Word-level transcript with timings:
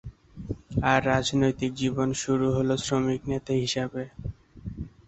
আর 0.83 0.99
রাজনৈতিক 1.07 1.71
জীবন 1.75 2.09
শুরু 2.21 2.47
হলো 2.55 2.73
শ্রমিক 2.85 3.21
নেতা 3.31 3.53
হিসাবে। 3.55 4.03